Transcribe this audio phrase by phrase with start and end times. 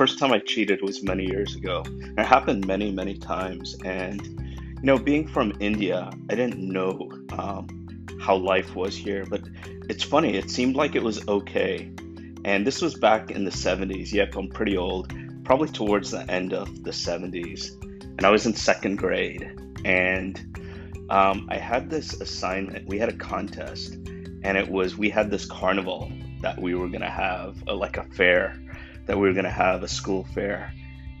[0.00, 1.84] first time I cheated was many years ago.
[2.16, 3.76] It happened many, many times.
[3.84, 9.26] And, you know, being from India, I didn't know um, how life was here.
[9.26, 9.42] But
[9.90, 11.92] it's funny, it seemed like it was okay.
[12.46, 14.10] And this was back in the 70s.
[14.10, 15.12] Yep, I'm pretty old,
[15.44, 17.78] probably towards the end of the 70s.
[18.16, 19.54] And I was in second grade.
[19.84, 20.40] And
[21.10, 22.88] um, I had this assignment.
[22.88, 23.96] We had a contest.
[24.44, 26.10] And it was, we had this carnival
[26.40, 28.56] that we were going to have, a, like a fair
[29.06, 30.72] that we were going to have a school fair.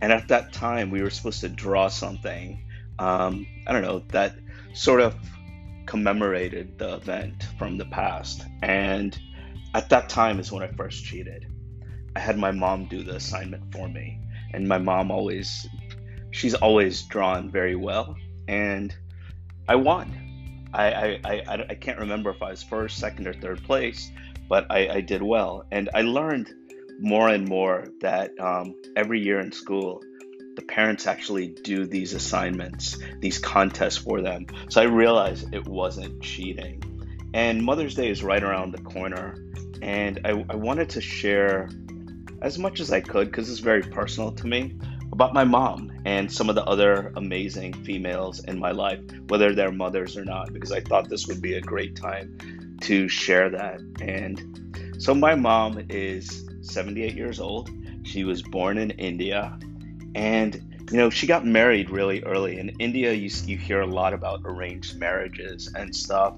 [0.00, 2.64] And at that time, we were supposed to draw something,
[2.98, 4.36] um, I don't know, that
[4.74, 5.14] sort of
[5.86, 8.44] commemorated the event from the past.
[8.62, 9.18] And
[9.74, 11.46] at that time is when I first cheated.
[12.16, 14.20] I had my mom do the assignment for me.
[14.52, 15.66] And my mom always,
[16.30, 18.16] she's always drawn very well.
[18.46, 18.94] And
[19.68, 20.68] I won.
[20.72, 24.10] I, I, I, I can't remember if I was first, second, or third place,
[24.48, 25.64] but I, I did well.
[25.70, 26.52] And I learned
[26.98, 30.02] more and more that um, every year in school,
[30.56, 34.46] the parents actually do these assignments, these contests for them.
[34.68, 36.82] So I realized it wasn't cheating.
[37.34, 39.36] And Mother's Day is right around the corner.
[39.82, 41.68] And I, I wanted to share
[42.40, 44.76] as much as I could, because it's very personal to me,
[45.12, 49.72] about my mom and some of the other amazing females in my life, whether they're
[49.72, 53.80] mothers or not, because I thought this would be a great time to share that.
[54.00, 57.70] And so my mom is 78 years old.
[58.02, 59.58] She was born in India.
[60.14, 60.54] And,
[60.90, 62.58] you know, she got married really early.
[62.58, 66.36] In India, you, you hear a lot about arranged marriages and stuff.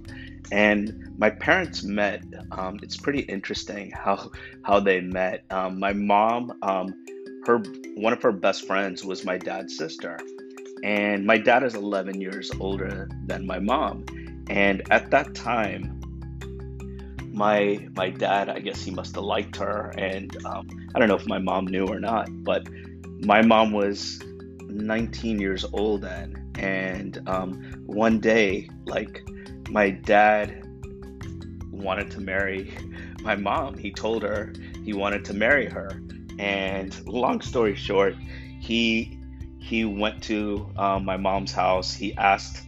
[0.52, 2.22] And my parents met.
[2.52, 4.30] Um, it's pretty interesting how
[4.62, 5.44] how they met.
[5.50, 6.94] Um, my mom, um,
[7.46, 7.58] her
[7.96, 10.20] one of her best friends was my dad's sister,
[10.84, 14.04] and my dad is 11 years older than my mom.
[14.48, 15.95] And at that time,
[17.36, 21.16] my my dad, I guess he must have liked her, and um, I don't know
[21.16, 22.66] if my mom knew or not, but
[23.20, 24.18] my mom was
[24.68, 29.22] 19 years old then, and um, one day, like
[29.68, 30.66] my dad
[31.70, 32.74] wanted to marry
[33.20, 33.76] my mom.
[33.76, 35.90] He told her he wanted to marry her,
[36.38, 38.14] and long story short,
[38.60, 39.20] he
[39.58, 41.92] he went to um, my mom's house.
[41.92, 42.62] He asked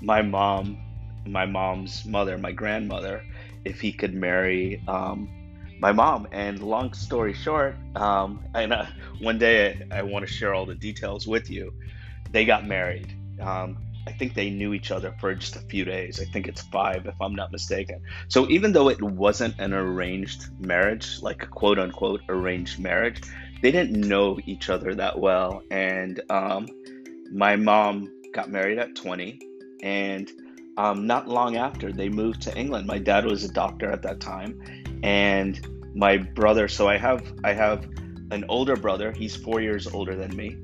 [0.00, 0.78] my mom,
[1.26, 3.22] my mom's mother, my grandmother,
[3.64, 5.28] if he could marry um,
[5.80, 6.28] my mom.
[6.32, 8.86] And long story short, um, and uh,
[9.20, 11.72] one day I, I want to share all the details with you.
[12.30, 13.16] They got married.
[13.40, 16.20] Um, I think they knew each other for just a few days.
[16.20, 18.02] I think it's five, if I'm not mistaken.
[18.28, 23.22] So even though it wasn't an arranged marriage, like a quote unquote arranged marriage,
[23.62, 25.62] they didn't know each other that well.
[25.70, 26.68] And um,
[27.32, 29.40] my mom got married at 20,
[29.82, 30.30] and
[30.76, 32.86] um, not long after they moved to England.
[32.86, 34.60] My dad was a doctor at that time,
[35.02, 36.68] and my brother.
[36.68, 37.84] So I have I have
[38.30, 39.12] an older brother.
[39.12, 40.56] He's four years older than me,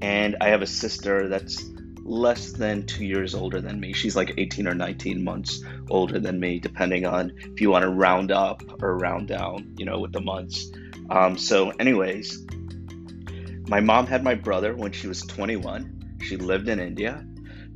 [0.00, 1.62] and I have a sister that's
[2.04, 3.92] less than two years older than me.
[3.92, 7.90] She's like 18 or 19 months older than me, depending on if you want to
[7.90, 10.70] round up or round down, you know, with the months.
[11.10, 12.46] Um, so, anyways,
[13.68, 16.18] my mom had my brother when she was 21.
[16.22, 17.26] She lived in India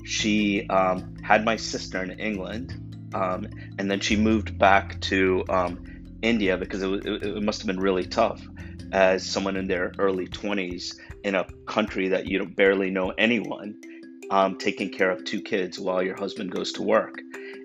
[0.04, 2.68] she um, had my sister in England,
[3.14, 3.46] um,
[3.78, 5.82] and then she moved back to um,
[6.20, 8.46] India because it, it, it, must have been really tough
[8.92, 10.94] as someone in their early 20s
[11.24, 13.74] in a country that you barely know anyone,
[14.30, 17.18] um, taking care of two kids while your husband goes to work.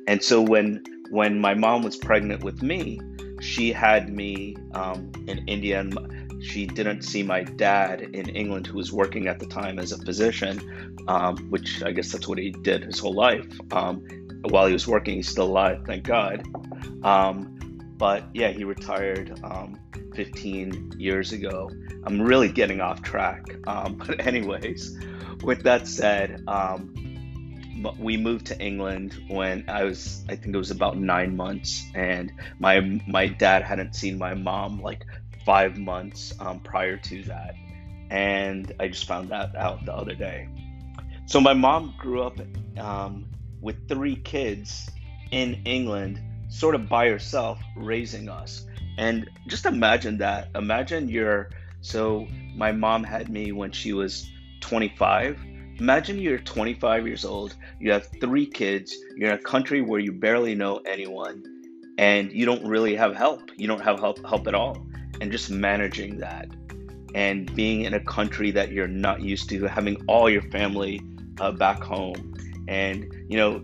[0.08, 3.00] And so when when my mom was pregnant with me,
[3.42, 5.94] she had me um, in India and
[6.42, 9.98] she didn't see my dad in England, who was working at the time as a
[9.98, 13.48] physician, um, which I guess that's what he did his whole life.
[13.72, 14.06] Um,
[14.44, 16.46] while he was working, he's still alive, thank God.
[17.04, 17.58] Um,
[17.98, 19.80] but yeah, he retired um,
[20.16, 21.72] 15 years ago.
[22.04, 23.46] I'm really getting off track.
[23.66, 24.98] Um, but, anyways,
[25.44, 26.94] with that said, um,
[28.00, 32.32] we moved to England when I was, I think it was about nine months, and
[32.60, 35.06] my my dad hadn't seen my mom like
[35.48, 37.56] five months um, prior to that.
[38.10, 40.50] And I just found that out the other day.
[41.26, 42.38] So my mom grew up
[42.78, 43.26] um,
[43.62, 44.90] with three kids
[45.32, 48.66] in England, sort of by herself, raising us.
[48.98, 50.50] And just imagine that.
[50.54, 51.50] Imagine you're,
[51.80, 54.30] so my mom had me when she was
[54.60, 55.40] 25.
[55.80, 60.12] Imagine you're 25 years old, you have three kids, you're in a country where you
[60.12, 61.42] barely know anyone,
[61.98, 63.52] and you don't really have help.
[63.56, 64.87] You don't have help, help at all
[65.22, 66.50] and just managing that
[67.16, 71.02] and being in a country that you're not used to, having all your family
[71.40, 72.36] uh, back home.
[72.68, 73.64] And, you know,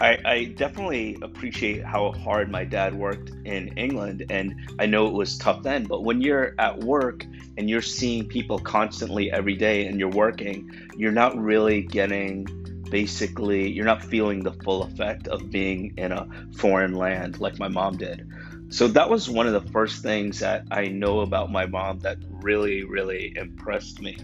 [0.00, 5.12] I, I definitely appreciate how hard my dad worked in England, and I know it
[5.12, 5.84] was tough then.
[5.84, 7.24] But when you're at work
[7.56, 12.46] and you're seeing people constantly every day and you're working, you're not really getting
[12.90, 17.68] basically, you're not feeling the full effect of being in a foreign land like my
[17.68, 18.28] mom did.
[18.70, 22.18] So that was one of the first things that I know about my mom that
[22.28, 24.18] really, really impressed me.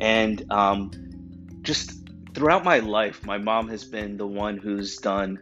[0.00, 0.90] And um,
[1.62, 1.92] just
[2.34, 5.40] throughout my life, my mom has been the one who's done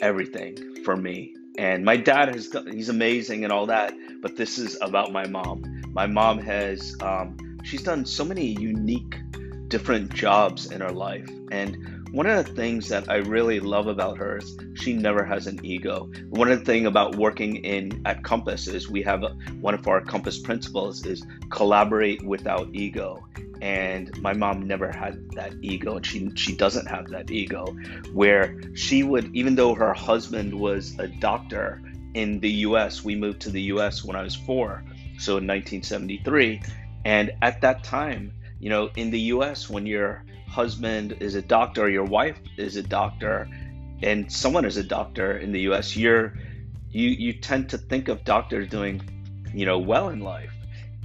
[0.00, 1.34] everything for me.
[1.58, 3.92] And my dad has done, he's amazing and all that,
[4.22, 5.82] but this is about my mom.
[5.92, 9.20] My mom has, um, she's done so many unique,
[9.68, 11.28] different jobs in her life.
[11.50, 15.46] And one of the things that I really love about her is she never has
[15.46, 16.10] an ego.
[16.30, 19.22] One of the things about working in at Compass is we have
[19.60, 23.24] one of our Compass principles is collaborate without ego.
[23.62, 27.66] And my mom never had that ego, and she she doesn't have that ego.
[28.12, 31.80] Where she would, even though her husband was a doctor
[32.14, 34.02] in the U.S., we moved to the U.S.
[34.02, 34.82] when I was four,
[35.18, 36.62] so in 1973,
[37.04, 41.88] and at that time, you know, in the U.S., when you're husband is a doctor,
[41.88, 43.48] your wife is a doctor,
[44.02, 46.34] and someone is a doctor in the U.S., you're
[46.90, 49.00] you you tend to think of doctors doing,
[49.54, 50.52] you know, well in life.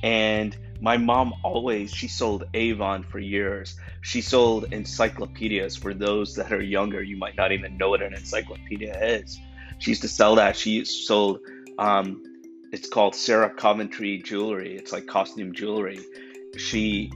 [0.04, 3.78] And my mom always she sold Avon for years.
[4.02, 7.02] She sold encyclopedias for those that are younger.
[7.02, 9.40] You might not even know what an encyclopedia is.
[9.80, 10.58] She used to sell that.
[10.58, 11.40] She sold
[11.78, 12.24] um,
[12.72, 14.76] it's called Sarah Coventry jewelry.
[14.76, 16.00] It's like costume jewelry.
[16.58, 17.12] She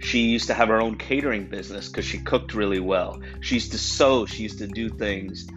[0.00, 3.20] she used to have her own catering business because she cooked really well.
[3.40, 4.26] She used to sew.
[4.26, 5.48] She used to do things.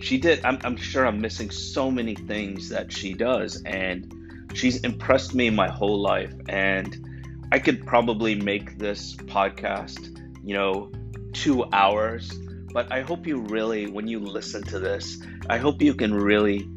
[0.00, 0.44] She did.
[0.44, 3.62] I'm, I'm sure I'm missing so many things that she does.
[3.62, 6.34] And she's impressed me my whole life.
[6.48, 7.08] And
[7.52, 10.90] I could probably make this podcast, you know,
[11.32, 12.32] two hours.
[12.72, 15.18] But I hope you really, when you listen to this,
[15.48, 16.68] I hope you can really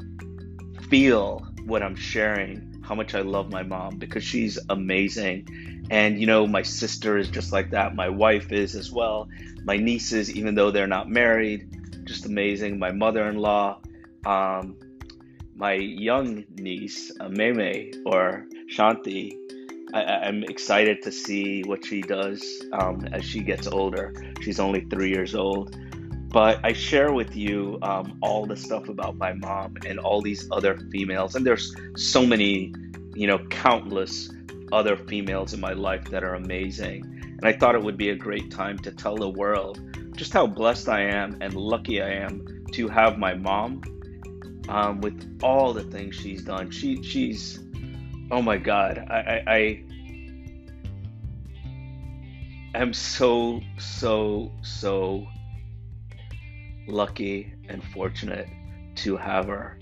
[0.90, 6.26] feel what I'm sharing, how much I love my mom because she's amazing and, you
[6.26, 7.96] know, my sister is just like that.
[7.96, 9.30] My wife is as well.
[9.64, 12.80] My nieces, even though they're not married, just amazing.
[12.80, 13.80] My mother in law,
[14.26, 14.78] um,
[15.56, 19.36] my young niece, uh, Meme or Shanti,
[19.94, 22.44] I, am excited to see what she does
[22.74, 24.14] um, as she gets older.
[24.42, 25.76] She's only three years old.
[26.30, 30.48] But I share with you um, all the stuff about my mom and all these
[30.52, 31.36] other females.
[31.36, 32.74] And there's so many,
[33.14, 34.30] you know, countless
[34.72, 37.04] other females in my life that are amazing.
[37.22, 39.80] And I thought it would be a great time to tell the world
[40.16, 43.82] just how blessed I am and lucky I am to have my mom
[44.68, 46.72] um, with all the things she's done.
[46.72, 47.60] She she's
[48.32, 49.84] oh my god, I, I, I
[52.76, 55.28] am so so so
[56.88, 58.48] lucky and fortunate
[58.96, 59.78] to have her.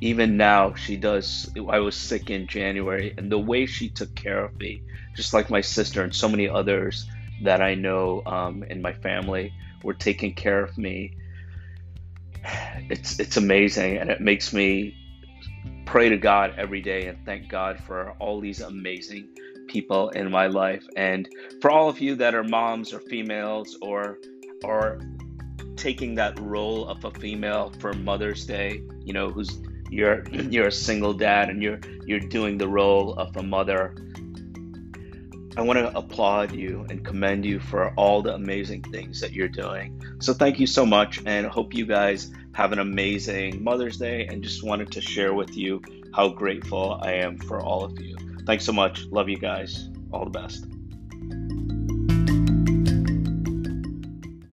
[0.00, 4.44] Even now she does i was sick in january and the way she took care
[4.44, 4.82] of me
[5.14, 7.08] just like my sister and so many others
[7.42, 9.52] that i know um, in my family
[9.84, 11.16] were taking care of me.
[12.90, 14.96] It's it's amazing and it makes me
[15.86, 19.28] pray to god every day and thank god for all these amazing
[19.68, 20.84] people in my life.
[20.96, 21.28] And
[21.60, 24.18] for all of you that are moms or females or
[24.62, 25.00] or
[25.76, 29.60] taking that role of a female for mother's day you know who's
[29.90, 33.94] you're you're a single dad and you're you're doing the role of a mother
[35.56, 39.46] I want to applaud you and commend you for all the amazing things that you're
[39.46, 40.02] doing.
[40.18, 44.42] So thank you so much and hope you guys have an amazing Mother's Day and
[44.42, 45.80] just wanted to share with you
[46.12, 48.16] how grateful I am for all of you.
[48.46, 49.06] Thanks so much.
[49.06, 49.88] Love you guys.
[50.12, 50.66] All the best.